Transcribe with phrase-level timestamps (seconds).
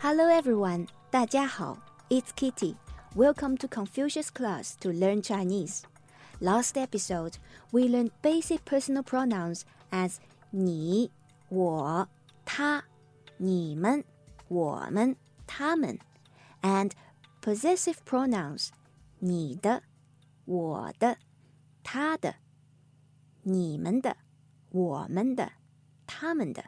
[0.00, 1.78] Hello everyone, 大家好.
[2.08, 2.76] It's Kitty.
[3.14, 5.82] Welcome to Confucius class to learn Chinese.
[6.40, 7.38] Last episode,
[7.72, 10.18] we learned basic personal pronouns as
[10.50, 11.10] 你、
[11.48, 12.08] 我、
[12.44, 12.84] 他、
[13.38, 14.04] 你们、
[14.48, 15.98] 我们、他们
[16.62, 16.92] and
[17.40, 18.68] possessive pronouns
[19.18, 19.82] 你的、
[20.44, 21.16] 我的、
[21.82, 22.36] 他的、
[23.42, 24.16] 你们的、
[24.70, 25.52] 我们的、
[26.06, 26.64] 他们的。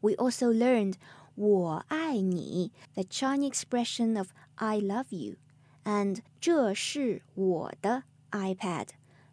[0.00, 0.94] We also learned
[1.34, 5.36] 我爱你 the Chinese expression of I love you,
[5.84, 8.88] and 这是我的 iPad.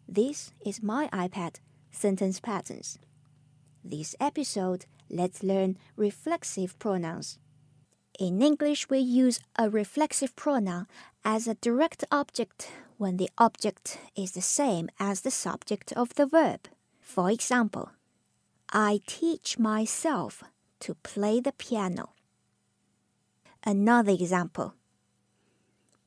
[0.06, 1.56] This is my iPad
[1.92, 2.96] sentence patterns.
[3.84, 7.38] This episode, let's learn reflexive pronouns.
[8.18, 10.86] In English, we use a reflexive pronoun
[11.24, 16.26] as a direct object when the object is the same as the subject of the
[16.26, 16.68] verb.
[17.00, 17.90] For example,
[18.72, 20.42] I teach myself
[20.82, 22.10] to play the piano.
[23.64, 24.74] Another example.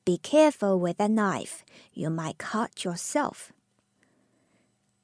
[0.06, 3.52] Be careful with a knife, you might cut yourself.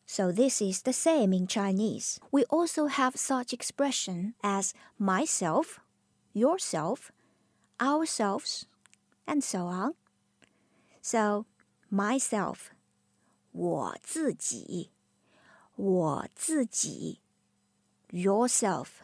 [0.05, 2.19] So this is the same in Chinese.
[2.31, 5.80] We also have such expression as myself,
[6.33, 7.11] yourself,
[7.80, 8.66] ourselves,
[9.27, 9.94] and so on.
[11.02, 11.45] So
[11.91, 12.72] myself,
[13.52, 14.91] 我自己,
[15.75, 17.19] 我自己
[18.11, 19.00] yourself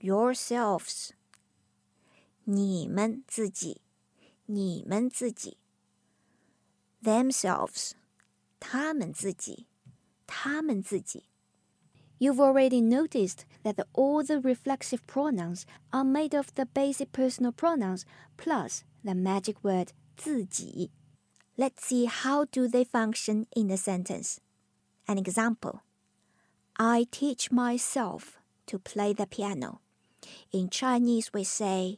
[0.00, 1.10] ；yourselves，
[2.44, 3.82] 你们自己。
[4.45, 5.57] 你们自己，
[7.03, 7.91] themselves，
[8.59, 9.67] 他们自己，
[10.25, 11.25] 他们自己。
[12.19, 18.03] You've already noticed that all the reflexive pronouns are made of the basic personal pronouns
[18.35, 20.91] plus the magic word 自己.
[21.55, 24.39] Let's see how do they function in a sentence.
[25.07, 25.81] An example.
[26.75, 29.79] I teach myself to play the piano.
[30.51, 31.97] In Chinese we say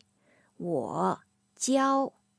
[0.58, 1.20] 我
[1.56, 2.14] 教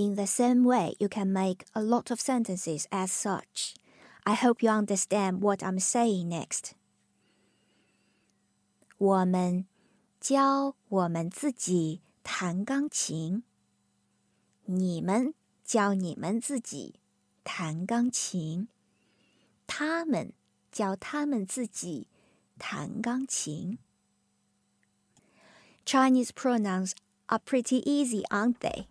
[0.00, 3.74] in the same way, you can make a lot of sentences as such.
[4.24, 6.72] I hope you understand what I'm saying next.
[8.96, 9.66] 我们
[10.20, 13.42] 教我们自己弹钢琴。
[14.64, 15.34] 你们
[15.64, 16.94] 教你们自己
[17.44, 18.68] 弹钢琴。
[19.66, 20.32] 他们
[20.72, 22.06] 教他们自己
[22.58, 23.78] 弹钢琴。
[25.84, 26.92] Chinese pronouns
[27.26, 28.86] are pretty easy, aren't they?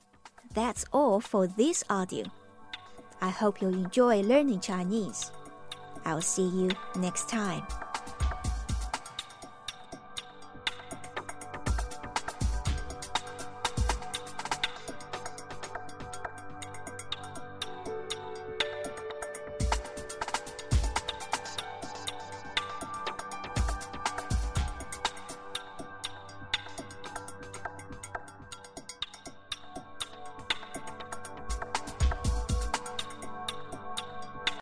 [0.54, 2.26] That's all for this audio.
[3.20, 5.32] I hope you enjoy learning Chinese.
[6.04, 7.64] I'll see you next time.